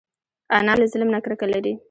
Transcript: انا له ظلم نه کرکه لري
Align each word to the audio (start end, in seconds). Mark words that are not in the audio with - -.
انا 0.57 0.73
له 0.79 0.85
ظلم 0.93 1.07
نه 1.13 1.19
کرکه 1.23 1.45
لري 1.53 1.73